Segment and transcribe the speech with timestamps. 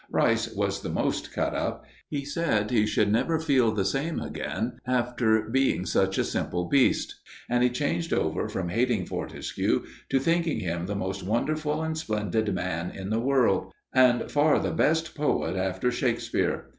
[0.09, 1.85] Rice was the most cut up.
[2.09, 7.17] He said he should never feel the same again after being such a simple beast,
[7.47, 12.51] and he changed over from hating Fortescue to thinking him the most wonderful and splendid
[12.51, 16.65] man in the world, and far the best poet after Shakespeare.